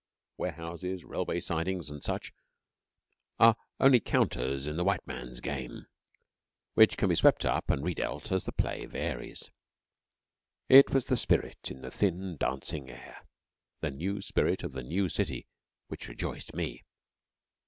Warehouses, 0.37 1.03
railway 1.03 1.39
sidings, 1.39 1.91
and 1.91 2.01
such 2.03 2.33
are 3.39 3.55
only 3.79 3.99
counters 3.99 4.65
in 4.65 4.75
the 4.75 4.83
White 4.83 5.05
Man's 5.05 5.41
Game, 5.41 5.85
which 6.73 6.97
can 6.97 7.07
be 7.07 7.13
swept 7.13 7.45
up 7.45 7.69
and 7.69 7.83
re 7.83 7.93
dealt 7.93 8.31
as 8.31 8.45
the 8.45 8.51
play 8.51 8.87
varies. 8.87 9.51
It 10.67 10.89
was 10.89 11.05
the 11.05 11.17
spirit 11.17 11.69
in 11.69 11.81
the 11.81 11.91
thin 11.91 12.35
dancing 12.37 12.89
air 12.89 13.27
the 13.81 13.91
new 13.91 14.23
spirit 14.23 14.63
of 14.63 14.71
the 14.71 14.81
new 14.81 15.07
city 15.07 15.45
which 15.87 16.07
rejoiced 16.07 16.55
me. 16.55 16.83